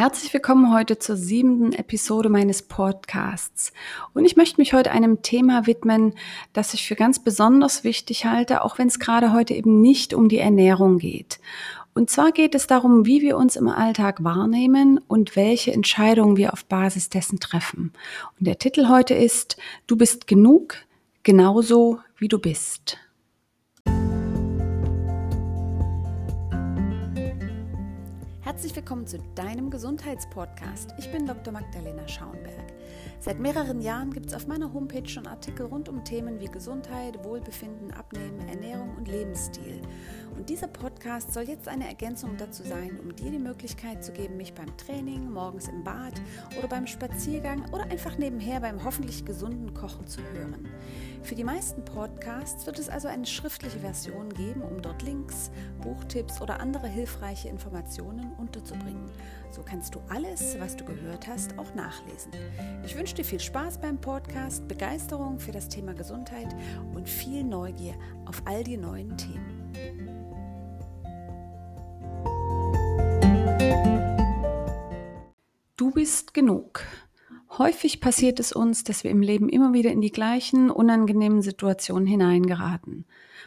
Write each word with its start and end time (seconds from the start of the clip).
Herzlich 0.00 0.32
willkommen 0.32 0.72
heute 0.72 0.98
zur 0.98 1.14
siebten 1.14 1.74
Episode 1.74 2.30
meines 2.30 2.62
Podcasts. 2.62 3.74
Und 4.14 4.24
ich 4.24 4.34
möchte 4.34 4.58
mich 4.58 4.72
heute 4.72 4.92
einem 4.92 5.20
Thema 5.20 5.66
widmen, 5.66 6.14
das 6.54 6.72
ich 6.72 6.88
für 6.88 6.94
ganz 6.94 7.18
besonders 7.18 7.84
wichtig 7.84 8.24
halte, 8.24 8.64
auch 8.64 8.78
wenn 8.78 8.88
es 8.88 8.98
gerade 8.98 9.34
heute 9.34 9.52
eben 9.52 9.82
nicht 9.82 10.14
um 10.14 10.30
die 10.30 10.38
Ernährung 10.38 10.96
geht. 10.96 11.38
Und 11.92 12.08
zwar 12.08 12.32
geht 12.32 12.54
es 12.54 12.66
darum, 12.66 13.04
wie 13.04 13.20
wir 13.20 13.36
uns 13.36 13.56
im 13.56 13.68
Alltag 13.68 14.24
wahrnehmen 14.24 14.98
und 15.06 15.36
welche 15.36 15.74
Entscheidungen 15.74 16.38
wir 16.38 16.54
auf 16.54 16.64
Basis 16.64 17.10
dessen 17.10 17.38
treffen. 17.38 17.92
Und 18.38 18.46
der 18.46 18.56
Titel 18.56 18.88
heute 18.88 19.12
ist, 19.12 19.58
du 19.86 19.96
bist 19.96 20.26
genug, 20.26 20.76
genauso 21.24 21.98
wie 22.16 22.28
du 22.28 22.38
bist. 22.38 22.96
Herzlich 28.50 28.74
willkommen 28.74 29.06
zu 29.06 29.20
deinem 29.36 29.70
Gesundheitspodcast. 29.70 30.94
Ich 30.98 31.12
bin 31.12 31.24
Dr. 31.24 31.52
Magdalena 31.52 32.08
Schauenberg. 32.08 32.72
Seit 33.18 33.38
mehreren 33.38 33.80
Jahren 33.80 34.12
gibt 34.12 34.26
es 34.26 34.34
auf 34.34 34.46
meiner 34.46 34.72
Homepage 34.72 35.08
schon 35.08 35.26
Artikel 35.26 35.66
rund 35.66 35.88
um 35.88 36.04
Themen 36.04 36.40
wie 36.40 36.46
Gesundheit, 36.46 37.22
Wohlbefinden, 37.24 37.92
Abnehmen, 37.92 38.48
Ernährung 38.48 38.94
und 38.96 39.08
Lebensstil. 39.08 39.82
Und 40.36 40.48
dieser 40.48 40.68
Podcast 40.68 41.34
soll 41.34 41.42
jetzt 41.42 41.68
eine 41.68 41.86
Ergänzung 41.86 42.36
dazu 42.38 42.62
sein, 42.62 42.98
um 42.98 43.14
dir 43.14 43.30
die 43.30 43.38
Möglichkeit 43.38 44.02
zu 44.02 44.12
geben, 44.12 44.38
mich 44.38 44.54
beim 44.54 44.74
Training, 44.78 45.30
morgens 45.30 45.68
im 45.68 45.84
Bad 45.84 46.14
oder 46.58 46.66
beim 46.66 46.86
Spaziergang 46.86 47.68
oder 47.72 47.84
einfach 47.84 48.16
nebenher 48.16 48.60
beim 48.60 48.82
hoffentlich 48.82 49.26
gesunden 49.26 49.74
Kochen 49.74 50.06
zu 50.06 50.22
hören. 50.32 50.66
Für 51.22 51.34
die 51.34 51.44
meisten 51.44 51.84
Podcasts 51.84 52.64
wird 52.64 52.78
es 52.78 52.88
also 52.88 53.06
eine 53.08 53.26
schriftliche 53.26 53.80
Version 53.80 54.32
geben, 54.32 54.62
um 54.62 54.80
dort 54.80 55.02
Links, 55.02 55.50
Buchtipps 55.82 56.40
oder 56.40 56.60
andere 56.60 56.88
hilfreiche 56.88 57.48
Informationen 57.48 58.32
unterzubringen. 58.38 59.10
So 59.50 59.62
kannst 59.62 59.94
du 59.94 60.00
alles, 60.08 60.58
was 60.58 60.76
du 60.76 60.84
gehört 60.84 61.26
hast, 61.26 61.58
auch 61.58 61.74
nachlesen. 61.74 62.32
Ich 62.84 62.96
wünsche 62.96 63.14
dir 63.14 63.24
viel 63.24 63.40
Spaß 63.40 63.78
beim 63.80 64.00
Podcast, 64.00 64.66
Begeisterung 64.66 65.38
für 65.38 65.52
das 65.52 65.68
Thema 65.68 65.92
Gesundheit 65.92 66.48
und 66.94 67.08
viel 67.08 67.44
Neugier 67.44 67.94
auf 68.26 68.42
all 68.46 68.64
die 68.64 68.76
neuen 68.76 69.16
Themen. 69.16 69.60
Du 75.76 75.90
bist 75.90 76.34
genug. 76.34 76.84
Häufig 77.58 78.00
passiert 78.00 78.40
es 78.40 78.52
uns, 78.52 78.84
dass 78.84 79.04
wir 79.04 79.10
im 79.10 79.22
Leben 79.22 79.48
immer 79.48 79.72
wieder 79.72 79.90
in 79.90 80.00
die 80.00 80.12
gleichen 80.12 80.70
unangenehmen 80.70 81.42
Situationen 81.42 82.06
hineingeraten. 82.06 83.04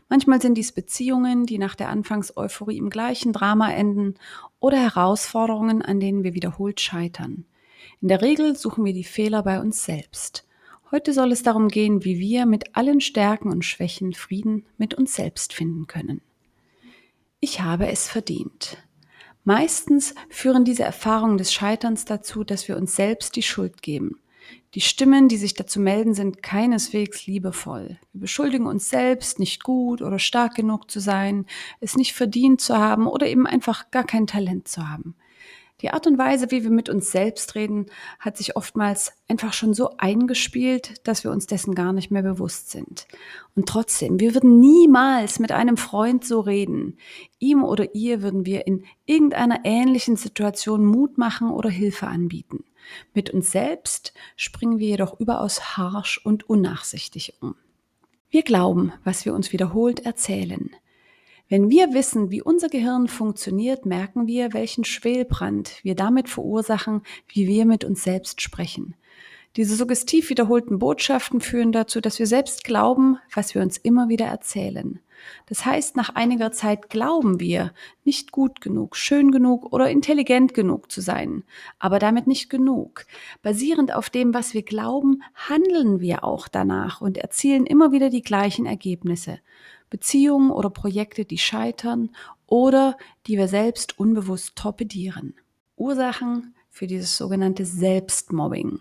Manchmal 0.10 0.42
sind 0.42 0.56
dies 0.56 0.72
Beziehungen, 0.72 1.46
die 1.46 1.58
nach 1.58 1.76
der 1.76 1.90
Anfangseuphorie 1.90 2.78
im 2.78 2.90
gleichen 2.90 3.34
Drama 3.34 3.72
enden 3.72 4.16
oder 4.60 4.78
Herausforderungen, 4.78 5.82
an 5.82 6.00
denen 6.00 6.24
wir 6.24 6.34
wiederholt 6.34 6.82
scheitern. 6.82 7.46
In 8.04 8.10
der 8.10 8.22
Regel 8.22 8.58
suchen 8.58 8.84
wir 8.84 8.92
die 8.92 9.06
Fehler 9.06 9.44
bei 9.44 9.62
uns 9.62 9.86
selbst. 9.86 10.46
Heute 10.92 11.14
soll 11.14 11.32
es 11.32 11.42
darum 11.42 11.70
gehen, 11.70 12.04
wie 12.04 12.20
wir 12.20 12.46
mit 12.46 12.76
allen 12.76 13.00
Stärken 13.00 13.50
und 13.50 13.64
Schwächen 13.64 14.12
Frieden 14.12 14.66
mit 14.78 14.94
uns 14.94 15.16
selbst 15.16 15.54
finden 15.54 15.88
können. 15.88 16.20
Ich 17.40 17.62
habe 17.62 17.88
es 17.88 18.10
verdient. 18.10 18.78
Meistens 19.46 20.16
führen 20.28 20.66
diese 20.66 20.84
Erfahrungen 20.84 21.38
des 21.38 21.54
Scheiterns 21.54 22.04
dazu, 22.04 22.44
dass 22.44 22.68
wir 22.68 22.76
uns 22.76 22.94
selbst 22.94 23.38
die 23.38 23.42
Schuld 23.42 23.82
geben. 23.82 24.20
Die 24.74 24.82
Stimmen, 24.82 25.30
die 25.30 25.38
sich 25.38 25.54
dazu 25.54 25.80
melden, 25.80 26.14
sind 26.14 26.44
keineswegs 26.44 27.26
liebevoll. 27.26 27.98
Wir 28.12 28.20
beschuldigen 28.20 28.68
uns 28.68 28.90
selbst, 28.90 29.40
nicht 29.40 29.64
gut 29.64 30.02
oder 30.02 30.20
stark 30.20 30.56
genug 30.56 30.92
zu 30.92 31.00
sein, 31.00 31.46
es 31.80 31.96
nicht 31.96 32.12
verdient 32.12 32.60
zu 32.60 32.78
haben 32.78 33.08
oder 33.08 33.28
eben 33.28 33.48
einfach 33.48 33.92
gar 33.92 34.04
kein 34.04 34.28
Talent 34.28 34.68
zu 34.68 34.90
haben. 34.90 35.16
Die 35.84 35.92
Art 35.92 36.08
und 36.08 36.18
Weise, 36.18 36.50
wie 36.50 36.64
wir 36.64 36.72
mit 36.72 36.88
uns 36.88 37.12
selbst 37.12 37.56
reden, 37.56 37.88
hat 38.18 38.38
sich 38.38 38.56
oftmals 38.56 39.12
einfach 39.28 39.52
schon 39.52 39.74
so 39.74 39.90
eingespielt, 39.98 41.06
dass 41.06 41.26
wir 41.26 41.32
uns 41.32 41.46
dessen 41.46 41.76
gar 41.76 41.92
nicht 41.92 42.10
mehr 42.10 42.24
bewusst 42.24 42.72
sind. 42.72 43.06
Und 43.54 43.68
trotzdem, 43.68 44.22
wir 44.22 44.34
würden 44.34 44.62
niemals 44.62 45.40
mit 45.40 45.52
einem 45.52 45.76
Freund 45.76 46.24
so 46.24 46.40
reden. 46.40 46.98
Ihm 47.38 47.66
oder 47.66 47.94
ihr 47.96 48.22
würden 48.22 48.46
wir 48.46 48.66
in 48.66 48.86
irgendeiner 49.06 49.60
ähnlichen 49.66 50.16
Situation 50.16 50.86
Mut 50.86 51.18
machen 51.18 51.52
oder 51.52 51.70
Hilfe 51.70 52.08
anbieten. 52.08 52.64
Mit 53.14 53.32
uns 53.32 53.52
selbst 53.52 54.14
springen 54.38 54.80
wir 54.80 54.88
jedoch 54.88 55.20
überaus 55.20 55.76
harsch 55.76 56.18
und 56.24 56.50
unnachsichtig 56.50 57.42
um. 57.42 57.56
Wir 58.30 58.44
glauben, 58.44 58.94
was 59.04 59.26
wir 59.26 59.34
uns 59.34 59.52
wiederholt 59.52 60.06
erzählen. 60.06 60.72
Wenn 61.54 61.70
wir 61.70 61.94
wissen, 61.94 62.32
wie 62.32 62.42
unser 62.42 62.68
Gehirn 62.68 63.08
funktioniert, 63.08 63.86
merken 63.86 64.26
wir, 64.26 64.54
welchen 64.54 64.86
Schwelbrand 64.86 65.84
wir 65.84 65.94
damit 65.94 66.28
verursachen, 66.28 67.04
wie 67.28 67.48
wir 67.48 67.68
mit 67.68 67.84
uns 67.84 68.04
selbst 68.04 68.42
sprechen. 68.42 68.96
Diese 69.56 69.76
suggestiv 69.76 70.32
wiederholten 70.32 70.80
Botschaften 70.80 71.42
führen 71.42 71.72
dazu, 71.72 72.02
dass 72.02 72.18
wir 72.18 72.26
selbst 72.26 72.64
glauben, 72.64 73.20
was 73.32 73.54
wir 73.54 73.62
uns 73.62 73.78
immer 73.78 74.10
wieder 74.10 74.26
erzählen. 74.26 75.00
Das 75.46 75.64
heißt, 75.64 75.96
nach 75.96 76.16
einiger 76.16 76.52
Zeit 76.52 76.90
glauben 76.90 77.40
wir, 77.40 77.72
nicht 78.04 78.32
gut 78.32 78.60
genug, 78.60 78.96
schön 78.96 79.30
genug 79.32 79.72
oder 79.72 79.92
intelligent 79.92 80.56
genug 80.56 80.92
zu 80.92 81.02
sein, 81.02 81.44
aber 81.78 82.00
damit 82.00 82.26
nicht 82.26 82.50
genug. 82.50 83.06
Basierend 83.44 83.94
auf 83.94 84.10
dem, 84.10 84.34
was 84.34 84.56
wir 84.56 84.64
glauben, 84.64 85.22
handeln 85.36 86.00
wir 86.00 86.24
auch 86.24 86.48
danach 86.48 87.00
und 87.00 87.20
erzielen 87.20 87.68
immer 87.68 87.92
wieder 87.92 88.10
die 88.10 88.24
gleichen 88.24 88.66
Ergebnisse. 88.66 89.38
Beziehungen 89.94 90.50
oder 90.50 90.72
Projekte, 90.72 91.24
die 91.24 91.38
scheitern 91.38 92.10
oder 92.48 92.98
die 93.28 93.38
wir 93.38 93.48
selbst 93.48 94.00
unbewusst 94.00 94.56
torpedieren. 94.56 95.36
Ursachen 95.76 96.56
für 96.72 96.88
dieses 96.88 97.16
sogenannte 97.16 97.64
Selbstmobbing. 97.64 98.80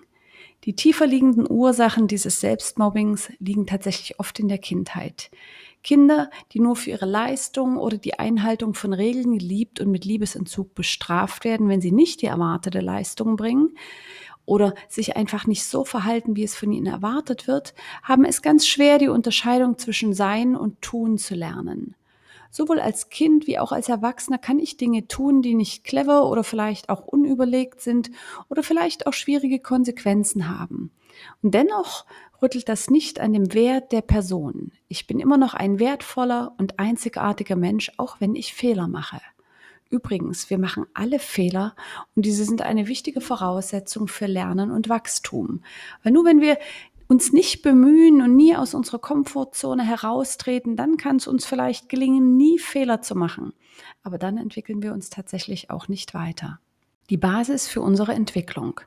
Die 0.65 0.75
tiefer 0.75 1.06
liegenden 1.06 1.47
Ursachen 1.50 2.09
dieses 2.09 2.41
Selbstmobbings 2.41 3.31
liegen 3.41 3.67
tatsächlich 3.67 4.19
oft 4.21 4.39
in 4.41 4.49
der 4.49 4.56
Kindheit. 4.56 5.31
Kinder, 5.84 6.31
die 6.53 6.61
nur 6.61 6.77
für 6.77 6.89
ihre 6.89 7.05
Leistung 7.05 7.77
oder 7.77 7.99
die 7.99 8.19
Einhaltung 8.19 8.73
von 8.73 8.94
Regeln 8.94 9.37
geliebt 9.37 9.81
und 9.81 9.91
mit 9.91 10.06
Liebesentzug 10.06 10.75
bestraft 10.75 11.44
werden, 11.44 11.69
wenn 11.69 11.83
sie 11.83 11.93
nicht 11.93 12.23
die 12.23 12.27
erwartete 12.27 12.81
Leistung 12.81 13.37
bringen, 13.37 13.77
oder 14.45 14.75
sich 14.89 15.17
einfach 15.17 15.47
nicht 15.47 15.65
so 15.65 15.85
verhalten, 15.85 16.37
wie 16.37 16.45
es 16.45 16.55
von 16.55 16.73
ihnen 16.73 16.87
erwartet 16.87 17.47
wird, 17.47 17.75
haben 18.03 18.25
es 18.25 18.43
ganz 18.43 18.67
schwer, 18.67 18.99
die 18.99 19.09
Unterscheidung 19.09 19.79
zwischen 19.79 20.13
Sein 20.15 20.57
und 20.57 20.83
Tun 20.83 21.19
zu 21.19 21.35
lernen. 21.35 21.95
Sowohl 22.51 22.81
als 22.81 23.09
Kind 23.09 23.47
wie 23.47 23.59
auch 23.59 23.73
als 23.73 23.89
Erwachsener 23.89 24.37
kann 24.37 24.59
ich 24.59 24.77
Dinge 24.77 25.09
tun, 25.09 25.41
die 25.41 25.55
nicht 25.55 25.85
clever 25.85 26.29
oder 26.29 26.45
vielleicht 26.45 26.91
auch 26.91 27.01
unüberlegt 27.01 27.81
sind 27.81 28.11
oder 28.51 28.63
vielleicht 28.63 29.07
auch 29.07 29.15
schwierige 29.15 29.59
Konsequenzen 29.59 30.51
haben. 30.51 30.91
Und 31.43 31.55
dennoch 31.55 32.05
rüttelt 32.43 32.69
das 32.69 32.91
nicht 32.91 33.21
an 33.21 33.33
dem 33.33 33.55
Wert 33.55 33.93
der 33.93 34.03
Person. 34.03 34.73
Ich 34.89 35.07
bin 35.07 35.19
immer 35.19 35.39
noch 35.39 35.55
ein 35.55 35.79
wertvoller 35.79 36.55
und 36.59 36.79
einzigartiger 36.79 37.57
Mensch, 37.57 37.91
auch 37.97 38.17
wenn 38.21 38.35
ich 38.35 38.53
Fehler 38.53 38.89
mache. 38.89 39.21
Übrigens, 39.93 40.49
wir 40.49 40.57
machen 40.57 40.87
alle 40.95 41.19
Fehler 41.19 41.77
und 42.17 42.25
diese 42.25 42.47
sind 42.47 42.63
eine 42.63 42.89
wichtige 42.89 43.21
Voraussetzung 43.21 44.09
für 44.09 44.25
Lernen 44.25 44.71
und 44.71 44.89
Wachstum. 44.89 45.63
Weil 46.03 46.15
nur 46.15 46.25
wenn 46.25 46.41
wir 46.41 46.57
uns 47.09 47.35
nicht 47.35 47.61
bemühen 47.61 48.23
und 48.23 48.35
nie 48.35 48.57
aus 48.57 48.73
unserer 48.73 49.01
Komfortzone 49.01 49.85
heraustreten, 49.85 50.77
dann 50.77 50.97
kann 50.97 51.17
es 51.17 51.27
uns 51.27 51.45
vielleicht 51.45 51.91
gelingen, 51.91 52.39
nie 52.39 52.59
Fehler 52.59 53.03
zu 53.03 53.15
machen. 53.15 53.53
Aber 54.03 54.17
dann 54.17 54.39
entwickeln 54.39 54.83
wir 54.83 54.95
uns 54.95 55.11
tatsächlich 55.11 55.69
auch 55.69 55.89
nicht 55.89 56.15
weiter. 56.15 56.59
Die 57.11 57.19
Basis 57.19 57.69
für 57.69 57.83
unsere 57.83 58.15
Entwicklung. 58.15 58.81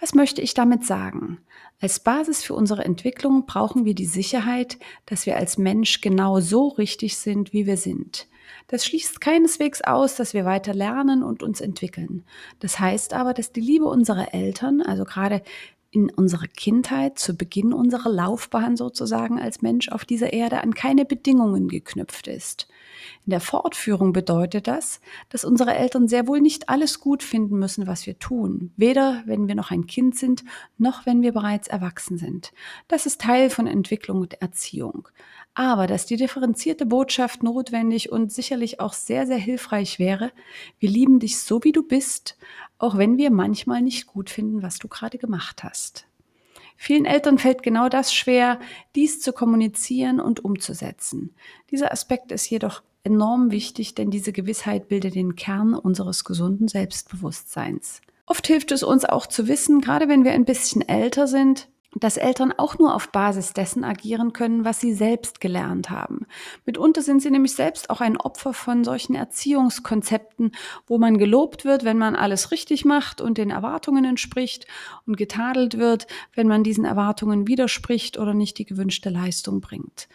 Was 0.00 0.14
möchte 0.14 0.40
ich 0.40 0.54
damit 0.54 0.86
sagen? 0.86 1.42
Als 1.78 2.00
Basis 2.00 2.42
für 2.42 2.54
unsere 2.54 2.86
Entwicklung 2.86 3.44
brauchen 3.44 3.84
wir 3.84 3.94
die 3.94 4.06
Sicherheit, 4.06 4.78
dass 5.04 5.26
wir 5.26 5.36
als 5.36 5.58
Mensch 5.58 6.00
genau 6.00 6.40
so 6.40 6.68
richtig 6.68 7.18
sind, 7.18 7.52
wie 7.52 7.66
wir 7.66 7.76
sind. 7.76 8.28
Das 8.66 8.84
schließt 8.86 9.20
keineswegs 9.20 9.82
aus, 9.82 10.16
dass 10.16 10.34
wir 10.34 10.44
weiter 10.44 10.74
lernen 10.74 11.22
und 11.22 11.42
uns 11.42 11.60
entwickeln. 11.60 12.24
Das 12.60 12.78
heißt 12.78 13.14
aber, 13.14 13.34
dass 13.34 13.52
die 13.52 13.60
Liebe 13.60 13.86
unserer 13.86 14.34
Eltern, 14.34 14.82
also 14.82 15.04
gerade 15.04 15.42
in 15.92 16.08
unserer 16.10 16.46
Kindheit, 16.46 17.18
zu 17.18 17.36
Beginn 17.36 17.74
unserer 17.74 18.08
Laufbahn 18.08 18.78
sozusagen 18.78 19.38
als 19.38 19.60
Mensch 19.60 19.90
auf 19.90 20.06
dieser 20.06 20.32
Erde 20.32 20.62
an 20.62 20.72
keine 20.72 21.04
Bedingungen 21.04 21.68
geknüpft 21.68 22.28
ist. 22.28 22.66
In 23.26 23.30
der 23.30 23.40
Fortführung 23.40 24.14
bedeutet 24.14 24.66
das, 24.66 25.02
dass 25.28 25.44
unsere 25.44 25.74
Eltern 25.74 26.08
sehr 26.08 26.26
wohl 26.26 26.40
nicht 26.40 26.70
alles 26.70 26.98
gut 26.98 27.22
finden 27.22 27.58
müssen, 27.58 27.86
was 27.86 28.06
wir 28.06 28.18
tun, 28.18 28.72
weder 28.78 29.22
wenn 29.26 29.48
wir 29.48 29.54
noch 29.54 29.70
ein 29.70 29.86
Kind 29.86 30.16
sind, 30.16 30.44
noch 30.78 31.04
wenn 31.04 31.20
wir 31.20 31.32
bereits 31.32 31.68
erwachsen 31.68 32.16
sind. 32.16 32.52
Das 32.88 33.04
ist 33.04 33.20
Teil 33.20 33.50
von 33.50 33.66
Entwicklung 33.66 34.22
und 34.22 34.40
Erziehung. 34.40 35.08
Aber 35.54 35.86
dass 35.86 36.06
die 36.06 36.16
differenzierte 36.16 36.86
Botschaft 36.86 37.42
notwendig 37.42 38.10
und 38.10 38.32
sicherlich 38.32 38.80
auch 38.80 38.94
sehr, 38.94 39.26
sehr 39.26 39.36
hilfreich 39.36 39.98
wäre, 39.98 40.32
wir 40.78 40.88
lieben 40.88 41.18
dich 41.18 41.38
so, 41.38 41.62
wie 41.62 41.72
du 41.72 41.82
bist, 41.82 42.38
auch 42.82 42.98
wenn 42.98 43.16
wir 43.16 43.30
manchmal 43.30 43.80
nicht 43.80 44.08
gut 44.08 44.28
finden, 44.28 44.62
was 44.62 44.78
du 44.78 44.88
gerade 44.88 45.16
gemacht 45.16 45.62
hast. 45.62 46.06
Vielen 46.76 47.04
Eltern 47.04 47.38
fällt 47.38 47.62
genau 47.62 47.88
das 47.88 48.12
schwer, 48.12 48.58
dies 48.96 49.20
zu 49.20 49.32
kommunizieren 49.32 50.18
und 50.18 50.44
umzusetzen. 50.44 51.32
Dieser 51.70 51.92
Aspekt 51.92 52.32
ist 52.32 52.50
jedoch 52.50 52.82
enorm 53.04 53.52
wichtig, 53.52 53.94
denn 53.94 54.10
diese 54.10 54.32
Gewissheit 54.32 54.88
bildet 54.88 55.14
den 55.14 55.36
Kern 55.36 55.74
unseres 55.74 56.24
gesunden 56.24 56.66
Selbstbewusstseins. 56.66 58.00
Oft 58.26 58.48
hilft 58.48 58.72
es 58.72 58.82
uns 58.82 59.04
auch 59.04 59.26
zu 59.28 59.46
wissen, 59.46 59.80
gerade 59.80 60.08
wenn 60.08 60.24
wir 60.24 60.32
ein 60.32 60.44
bisschen 60.44 60.82
älter 60.82 61.28
sind, 61.28 61.68
dass 61.94 62.16
Eltern 62.16 62.52
auch 62.56 62.78
nur 62.78 62.94
auf 62.94 63.10
Basis 63.10 63.52
dessen 63.52 63.84
agieren 63.84 64.32
können, 64.32 64.64
was 64.64 64.80
sie 64.80 64.94
selbst 64.94 65.40
gelernt 65.40 65.90
haben. 65.90 66.26
Mitunter 66.64 67.02
sind 67.02 67.20
sie 67.20 67.30
nämlich 67.30 67.54
selbst 67.54 67.90
auch 67.90 68.00
ein 68.00 68.16
Opfer 68.16 68.54
von 68.54 68.84
solchen 68.84 69.14
Erziehungskonzepten, 69.14 70.52
wo 70.86 70.98
man 70.98 71.18
gelobt 71.18 71.64
wird, 71.64 71.84
wenn 71.84 71.98
man 71.98 72.16
alles 72.16 72.50
richtig 72.50 72.84
macht 72.84 73.20
und 73.20 73.38
den 73.38 73.50
Erwartungen 73.50 74.04
entspricht 74.04 74.66
und 75.06 75.16
getadelt 75.16 75.78
wird, 75.78 76.06
wenn 76.34 76.48
man 76.48 76.64
diesen 76.64 76.84
Erwartungen 76.84 77.46
widerspricht 77.46 78.18
oder 78.18 78.34
nicht 78.34 78.58
die 78.58 78.66
gewünschte 78.66 79.10
Leistung 79.10 79.60
bringt. 79.60 80.08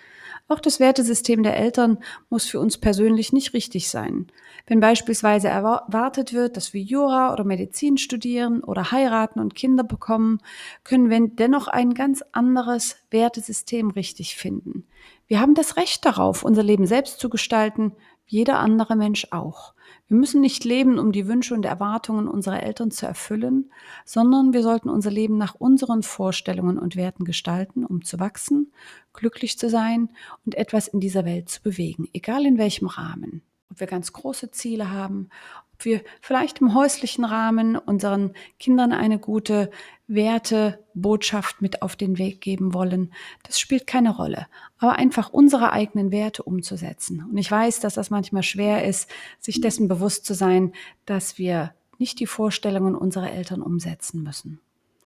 Auch 0.49 0.59
das 0.61 0.79
Wertesystem 0.79 1.43
der 1.43 1.57
Eltern 1.57 1.97
muss 2.29 2.45
für 2.45 2.59
uns 2.61 2.77
persönlich 2.77 3.33
nicht 3.33 3.53
richtig 3.53 3.89
sein. 3.89 4.27
Wenn 4.65 4.79
beispielsweise 4.79 5.49
erwartet 5.49 6.31
wird, 6.33 6.55
dass 6.55 6.73
wir 6.73 6.81
Jura 6.81 7.33
oder 7.33 7.43
Medizin 7.43 7.97
studieren 7.97 8.63
oder 8.63 8.91
heiraten 8.91 9.39
und 9.39 9.55
Kinder 9.55 9.83
bekommen, 9.83 10.39
können 10.85 11.09
wir 11.09 11.27
dennoch 11.27 11.67
ein 11.67 11.93
ganz 11.93 12.23
anderes 12.31 12.95
Wertesystem 13.11 13.91
richtig 13.91 14.37
finden. 14.37 14.85
Wir 15.27 15.41
haben 15.41 15.53
das 15.53 15.75
Recht 15.75 16.05
darauf, 16.05 16.43
unser 16.43 16.63
Leben 16.63 16.85
selbst 16.85 17.19
zu 17.19 17.29
gestalten, 17.29 17.93
jeder 18.25 18.59
andere 18.59 18.95
Mensch 18.95 19.27
auch. 19.31 19.73
Wir 20.07 20.15
müssen 20.15 20.39
nicht 20.39 20.63
leben, 20.63 20.99
um 20.99 21.11
die 21.11 21.27
Wünsche 21.27 21.53
und 21.53 21.65
Erwartungen 21.65 22.29
unserer 22.29 22.63
Eltern 22.63 22.91
zu 22.91 23.05
erfüllen, 23.05 23.71
sondern 24.05 24.53
wir 24.53 24.63
sollten 24.63 24.89
unser 24.89 25.11
Leben 25.11 25.37
nach 25.37 25.55
unseren 25.55 26.01
Vorstellungen 26.01 26.79
und 26.79 26.95
Werten 26.95 27.25
gestalten, 27.25 27.83
um 27.85 28.03
zu 28.03 28.17
wachsen, 28.19 28.71
glücklich 29.11 29.57
zu 29.57 29.69
sein 29.69 30.09
und 30.45 30.55
etwas 30.55 30.87
in 30.87 31.01
dieser 31.01 31.25
Welt 31.25 31.49
zu 31.49 31.61
bewegen, 31.61 32.07
egal 32.13 32.45
in 32.45 32.57
welchem 32.57 32.87
Rahmen. 32.87 33.41
Ob 33.69 33.81
wir 33.81 33.87
ganz 33.87 34.13
große 34.13 34.49
Ziele 34.51 34.91
haben, 34.91 35.29
ob 35.73 35.83
wir 35.83 36.01
vielleicht 36.21 36.61
im 36.61 36.73
häuslichen 36.73 37.25
Rahmen 37.25 37.75
unseren 37.75 38.31
Kindern 38.59 38.93
eine 38.93 39.19
gute 39.19 39.69
Wertebotschaft 40.07 41.61
mit 41.61 41.81
auf 41.81 41.95
den 41.95 42.17
Weg 42.17 42.41
geben 42.41 42.73
wollen, 42.73 43.13
das 43.43 43.59
spielt 43.59 43.87
keine 43.87 44.15
Rolle. 44.15 44.47
Aber 44.79 44.93
einfach 44.93 45.31
unsere 45.31 45.71
eigenen 45.71 46.11
Werte 46.11 46.43
umzusetzen. 46.43 47.25
Und 47.29 47.37
ich 47.37 47.51
weiß, 47.51 47.79
dass 47.81 47.95
das 47.95 48.09
manchmal 48.09 48.43
schwer 48.43 48.85
ist, 48.85 49.09
sich 49.39 49.61
dessen 49.61 49.87
bewusst 49.87 50.25
zu 50.25 50.33
sein, 50.33 50.73
dass 51.05 51.37
wir 51.37 51.73
nicht 51.97 52.19
die 52.19 52.27
Vorstellungen 52.27 52.95
unserer 52.95 53.31
Eltern 53.31 53.61
umsetzen 53.61 54.23
müssen. 54.23 54.59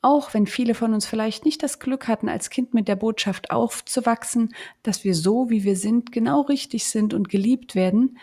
Auch 0.02 0.34
wenn 0.34 0.46
viele 0.46 0.74
von 0.76 0.94
uns 0.94 1.06
vielleicht 1.06 1.44
nicht 1.44 1.64
das 1.64 1.80
Glück 1.80 2.08
hatten, 2.08 2.30
als 2.30 2.50
Kind 2.50 2.74
mit 2.74 2.88
der 2.88 2.96
Botschaft 2.96 3.52
aufzuwachsen, 3.52 4.54
dass 4.84 5.04
wir 5.04 5.16
so, 5.16 5.50
wie 5.50 5.64
wir 5.64 5.76
sind, 5.76 6.12
genau 6.12 6.42
richtig 6.42 6.86
sind 6.86 7.14
und 7.14 7.30
geliebt 7.30 7.76
werden, 7.76 8.18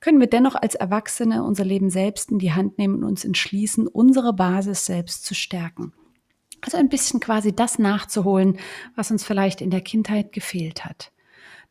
können 0.00 0.20
wir 0.20 0.26
dennoch 0.26 0.56
als 0.56 0.74
Erwachsene 0.74 1.44
unser 1.44 1.64
Leben 1.64 1.88
selbst 1.88 2.30
in 2.30 2.40
die 2.40 2.52
Hand 2.52 2.78
nehmen 2.78 2.96
und 2.96 3.04
uns 3.04 3.24
entschließen, 3.24 3.86
unsere 3.86 4.32
Basis 4.32 4.84
selbst 4.84 5.24
zu 5.24 5.34
stärken. 5.34 5.92
Also 6.62 6.76
ein 6.76 6.88
bisschen 6.88 7.20
quasi 7.20 7.54
das 7.54 7.78
nachzuholen, 7.78 8.58
was 8.96 9.10
uns 9.10 9.24
vielleicht 9.24 9.60
in 9.60 9.70
der 9.70 9.80
Kindheit 9.80 10.32
gefehlt 10.32 10.84
hat. 10.84 11.12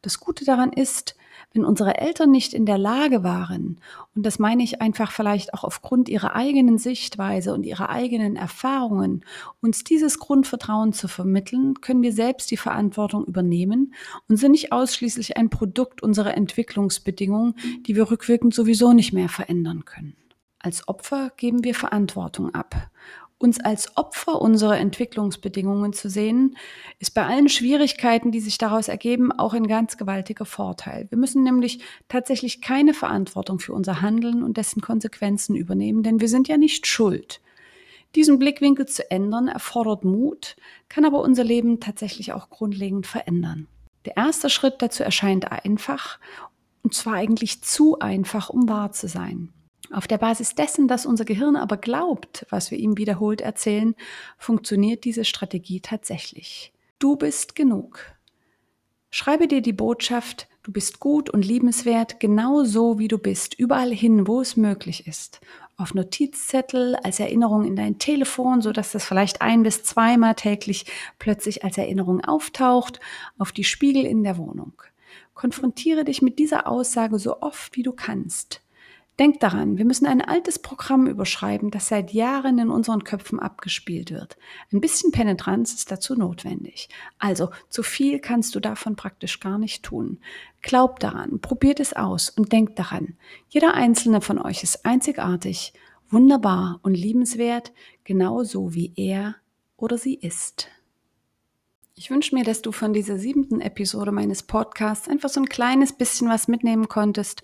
Das 0.02 0.20
Gute 0.20 0.46
daran 0.46 0.72
ist, 0.72 1.16
wenn 1.54 1.66
unsere 1.66 1.98
Eltern 1.98 2.30
nicht 2.30 2.54
in 2.54 2.66
der 2.66 2.78
Lage 2.78 3.24
waren, 3.24 3.80
und 4.16 4.26
das 4.26 4.40
meine 4.40 4.64
ich 4.64 4.82
einfach 4.82 5.12
vielleicht 5.12 5.54
auch 5.54 5.64
aufgrund 5.64 6.08
ihrer 6.08 6.36
eigenen 6.36 6.78
Sichtweise 6.78 7.54
und 7.54 7.66
ihrer 7.66 7.90
eigenen 7.90 8.36
Erfahrungen, 8.36 9.26
uns 9.62 9.84
dieses 9.84 10.20
Grundvertrauen 10.20 10.94
zu 10.94 11.08
vermitteln, 11.08 11.82
können 11.82 12.04
wir 12.04 12.14
selbst 12.14 12.52
die 12.52 12.58
Verantwortung 12.58 13.26
übernehmen 13.26 13.94
und 14.28 14.38
sind 14.38 14.52
nicht 14.52 14.72
ausschließlich 14.72 15.38
ein 15.38 15.50
Produkt 15.50 16.04
unserer 16.04 16.38
Entwicklungsbedingungen, 16.38 17.56
die 17.88 17.96
wir 17.96 18.12
rückwirkend 18.12 18.54
sowieso 18.54 18.94
nicht 18.94 19.14
mehr 19.14 19.30
verändern 19.30 19.86
können. 19.86 20.16
Als 20.60 20.88
Opfer 20.88 21.32
geben 21.36 21.64
wir 21.64 21.74
Verantwortung 21.74 22.54
ab 22.54 22.92
uns 23.40 23.60
als 23.60 23.96
Opfer 23.98 24.42
unserer 24.42 24.78
Entwicklungsbedingungen 24.78 25.94
zu 25.94 26.10
sehen, 26.10 26.58
ist 27.00 27.14
bei 27.14 27.26
allen 27.26 27.50
Schwierigkeiten, 27.50 28.32
die 28.32 28.42
sich 28.42 28.58
daraus 28.58 28.90
ergeben, 28.90 29.32
auch 29.32 29.54
ein 29.54 29.68
ganz 29.68 29.98
gewaltiger 29.98 30.46
Vorteil. 30.46 31.08
Wir 31.10 31.18
müssen 31.18 31.44
nämlich 31.44 31.80
tatsächlich 32.10 32.62
keine 32.62 32.94
Verantwortung 32.94 33.60
für 33.60 33.74
unser 33.74 34.02
Handeln 34.02 34.44
und 34.44 34.58
dessen 34.58 34.82
Konsequenzen 34.82 35.56
übernehmen, 35.56 36.04
denn 36.04 36.20
wir 36.20 36.28
sind 36.28 36.50
ja 36.50 36.58
nicht 36.58 36.86
schuld. 36.86 37.42
Diesen 38.16 38.40
Blickwinkel 38.40 38.88
zu 38.88 39.10
ändern 39.10 39.48
erfordert 39.48 40.04
Mut, 40.04 40.58
kann 40.90 41.06
aber 41.06 41.22
unser 41.22 41.44
Leben 41.44 41.80
tatsächlich 41.80 42.34
auch 42.34 42.50
grundlegend 42.50 43.08
verändern. 43.08 43.68
Der 44.06 44.18
erste 44.18 44.50
Schritt 44.50 44.82
dazu 44.82 45.04
erscheint 45.04 45.52
einfach, 45.52 46.20
und 46.84 46.94
zwar 46.94 47.14
eigentlich 47.14 47.62
zu 47.62 48.00
einfach, 48.00 48.50
um 48.50 48.68
wahr 48.68 48.92
zu 48.92 49.08
sein. 49.08 49.54
Auf 49.92 50.08
der 50.08 50.20
Basis 50.20 50.54
dessen, 50.54 50.88
dass 50.88 51.06
unser 51.06 51.26
Gehirn 51.26 51.56
aber 51.56 51.78
glaubt, 51.78 52.46
was 52.50 52.70
wir 52.70 52.78
ihm 52.78 52.98
wiederholt 52.98 53.42
erzählen, 53.42 53.96
funktioniert 54.38 55.04
diese 55.04 55.26
Strategie 55.26 55.80
tatsächlich. 55.82 56.72
Du 57.00 57.16
bist 57.16 57.56
genug. 57.56 58.00
Schreibe 59.10 59.48
dir 59.48 59.62
die 59.62 59.74
Botschaft, 59.74 60.48
du 60.62 60.72
bist 60.72 61.00
gut 61.00 61.32
und 61.32 61.44
liebenswert, 61.44 62.20
genau 62.20 62.64
so 62.64 63.00
wie 63.00 63.08
du 63.08 63.18
bist, 63.18 63.56
überall 63.56 63.92
hin, 63.92 64.28
wo 64.28 64.42
es 64.42 64.56
möglich 64.56 65.08
ist. 65.08 65.42
Auf 65.78 65.96
Notizzettel, 65.96 66.96
als 66.98 67.20
Erinnerung 67.20 67.66
in 67.66 67.76
dein 67.76 67.98
Telefon, 67.98 68.62
sodass 68.62 68.92
das 68.92 69.06
vielleicht 69.06 69.42
ein 69.42 69.64
bis 69.64 69.84
zweimal 69.84 70.36
täglich 70.36 70.86
plötzlich 71.18 71.64
als 71.64 71.80
Erinnerung 71.80 72.24
auftaucht, 72.24 73.00
auf 73.40 73.52
die 73.52 73.64
Spiegel 73.64 74.06
in 74.06 74.24
der 74.24 74.38
Wohnung. 74.38 74.74
Konfrontiere 75.34 76.04
dich 76.04 76.22
mit 76.22 76.38
dieser 76.38 76.68
Aussage 76.68 77.18
so 77.18 77.42
oft 77.42 77.76
wie 77.76 77.84
du 77.84 77.94
kannst. 77.94 78.62
Denk 79.20 79.42
daran, 79.42 79.78
wir 79.78 79.84
müssen 79.84 80.06
ein 80.06 80.22
altes 80.22 80.60
Programm 80.60 81.06
überschreiben, 81.06 81.72
das 81.72 81.90
seit 81.90 82.14
Jahren 82.14 82.58
in 82.58 82.70
unseren 82.70 83.04
Köpfen 83.04 83.38
abgespielt 83.38 84.12
wird. 84.12 84.38
Ein 84.72 84.80
bisschen 84.80 85.12
Penetranz 85.12 85.74
ist 85.74 85.92
dazu 85.92 86.16
notwendig. 86.16 86.88
Also, 87.18 87.50
zu 87.68 87.84
viel 87.84 88.20
kannst 88.20 88.56
du 88.56 88.62
davon 88.62 88.96
praktisch 88.96 89.42
gar 89.42 89.58
nicht 89.58 89.84
tun. 89.84 90.20
Glaub 90.62 91.02
daran, 91.02 91.42
probiert 91.42 91.82
es 91.82 91.92
aus 91.92 92.30
und 92.30 92.54
denkt 92.54 92.80
daran, 92.80 93.18
jeder 93.50 93.74
einzelne 93.74 94.22
von 94.22 94.40
euch 94.40 94.64
ist 94.64 94.86
einzigartig, 94.86 95.74
wunderbar 96.10 96.80
und 96.82 96.94
liebenswert, 96.94 97.74
genauso 98.06 98.74
wie 98.74 98.94
er 98.96 99.36
oder 99.76 99.98
sie 99.98 100.16
ist. 100.16 100.70
Ich 102.02 102.10
wünsche 102.10 102.34
mir, 102.34 102.46
dass 102.46 102.62
du 102.62 102.72
von 102.72 102.94
dieser 102.94 103.18
siebten 103.18 103.60
Episode 103.60 104.14
meines 104.14 104.42
Podcasts 104.42 105.10
einfach 105.10 105.28
so 105.28 105.42
ein 105.42 105.50
kleines 105.50 105.92
bisschen 105.92 106.30
was 106.30 106.48
mitnehmen 106.48 106.88
konntest 106.88 107.44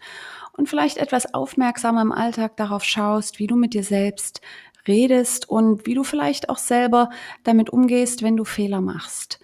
und 0.54 0.70
vielleicht 0.70 0.96
etwas 0.96 1.34
aufmerksamer 1.34 2.02
im 2.02 2.14
Alltag 2.14 2.56
darauf 2.56 2.86
schaust, 2.86 3.38
wie 3.38 3.48
du 3.48 3.58
mit 3.58 3.74
dir 3.74 3.84
selbst 3.84 4.40
redest 4.88 5.50
und 5.50 5.86
wie 5.86 5.94
du 5.94 6.06
vielleicht 6.06 6.48
auch 6.48 6.58
selber 6.58 7.10
damit 7.44 7.70
umgehst, 7.70 8.24
wenn 8.24 8.38
du 8.38 8.46
Fehler 8.46 8.80
machst. 8.80 9.42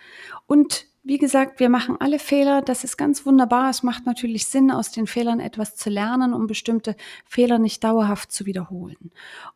Und 0.48 0.88
wie 1.04 1.18
gesagt, 1.18 1.60
wir 1.60 1.70
machen 1.70 1.98
alle 2.00 2.20
Fehler. 2.20 2.62
Das 2.62 2.84
ist 2.84 2.96
ganz 2.96 3.26
wunderbar. 3.26 3.72
Es 3.72 3.82
macht 3.82 4.06
natürlich 4.06 4.46
Sinn, 4.46 4.70
aus 4.70 4.92
den 4.92 5.08
Fehlern 5.08 5.40
etwas 5.40 5.76
zu 5.76 5.90
lernen, 5.90 6.32
um 6.32 6.46
bestimmte 6.46 6.96
Fehler 7.26 7.58
nicht 7.58 7.84
dauerhaft 7.84 8.32
zu 8.32 8.46
wiederholen. 8.46 9.12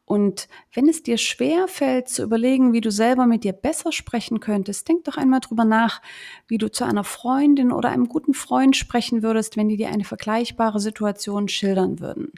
Und 0.06 0.48
wenn 0.74 0.90
es 0.90 1.04
dir 1.04 1.18
schwer 1.18 1.68
fällt, 1.68 2.10
zu 2.10 2.24
überlegen, 2.24 2.74
wie 2.74 2.82
du 2.82 2.90
selber 2.90 3.28
mit 3.28 3.44
dir 3.44 3.54
besser 3.54 3.92
sprechen 3.92 4.40
könntest, 4.40 4.88
denk 4.88 5.04
doch 5.04 5.18
einmal 5.18 5.40
drüber 5.40 5.66
nach, 5.66 6.02
wie 6.48 6.58
du 6.58 6.72
zu 6.72 6.84
einer 6.84 7.04
Freundin 7.04 7.72
oder 7.72 7.90
einem 7.90 8.08
guten 8.08 8.34
Freund 8.34 8.76
sprechen 8.76 9.22
würdest, 9.22 9.56
wenn 9.56 9.70
die 9.70 9.78
dir 9.78 9.90
eine 9.90 10.04
vergleichbare 10.04 10.80
Situation 10.80 11.48
schildern 11.48 12.00
würden. 12.00 12.32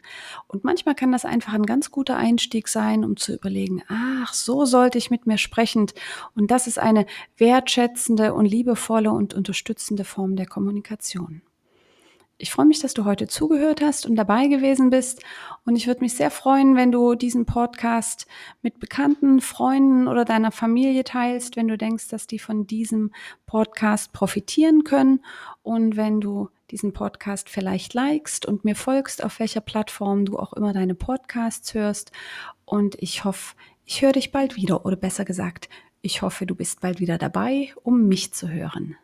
Und 0.47 0.65
manchmal 0.65 0.95
kann 0.95 1.13
das 1.13 1.23
einfach 1.23 1.53
ein 1.53 1.65
ganz 1.65 1.91
guter 1.91 2.17
Einstieg 2.17 2.67
sein, 2.67 3.05
um 3.05 3.15
zu 3.15 3.33
überlegen, 3.33 3.83
ach, 3.87 4.33
so 4.33 4.65
sollte 4.65 4.97
ich 4.97 5.11
mit 5.11 5.27
mir 5.27 5.37
sprechen. 5.37 5.87
Und 6.35 6.51
das 6.51 6.67
ist 6.67 6.79
eine 6.79 7.05
wertschätzende 7.37 8.33
und 8.33 8.45
liebevolle 8.45 8.96
liebevolle 8.97 9.11
und 9.11 9.33
unterstützende 9.33 10.03
Form 10.03 10.35
der 10.35 10.45
Kommunikation. 10.45 11.41
Ich 12.39 12.51
freue 12.51 12.67
mich, 12.67 12.79
dass 12.79 12.93
du 12.93 13.03
heute 13.03 13.27
zugehört 13.27 13.81
hast 13.81 14.05
und 14.05 14.15
dabei 14.15 14.47
gewesen 14.47 14.91
bist. 14.91 15.23
Und 15.65 15.75
ich 15.75 15.87
würde 15.87 16.01
mich 16.01 16.13
sehr 16.13 16.29
freuen, 16.29 16.75
wenn 16.75 16.91
du 16.91 17.15
diesen 17.15 17.47
Podcast 17.47 18.27
mit 18.61 18.79
Bekannten, 18.79 19.41
Freunden 19.41 20.07
oder 20.07 20.23
deiner 20.23 20.51
Familie 20.51 21.03
teilst, 21.03 21.55
wenn 21.55 21.67
du 21.67 21.79
denkst, 21.79 22.09
dass 22.09 22.27
die 22.27 22.37
von 22.37 22.67
diesem 22.67 23.11
Podcast 23.47 24.13
profitieren 24.13 24.83
können. 24.83 25.21
Und 25.63 25.97
wenn 25.97 26.21
du 26.21 26.49
diesen 26.69 26.93
Podcast 26.93 27.49
vielleicht 27.49 27.95
likest 27.95 28.45
und 28.45 28.65
mir 28.65 28.75
folgst, 28.75 29.23
auf 29.23 29.39
welcher 29.39 29.61
Plattform 29.61 30.25
du 30.25 30.37
auch 30.37 30.53
immer 30.53 30.73
deine 30.73 30.93
Podcasts 30.93 31.73
hörst. 31.73 32.11
Und 32.65 33.01
ich 33.01 33.23
hoffe, 33.23 33.55
ich 33.83 34.03
höre 34.03 34.11
dich 34.11 34.31
bald 34.31 34.57
wieder 34.57 34.85
oder 34.85 34.95
besser 34.95 35.25
gesagt, 35.25 35.69
ich 36.07 36.21
hoffe, 36.21 36.45
du 36.45 36.55
bist 36.55 36.79
bald 36.79 37.01
wieder 37.01 37.17
dabei, 37.17 37.73
um 37.83 38.07
mich 38.07 38.31
zu 38.31 38.47
hören. 38.47 38.95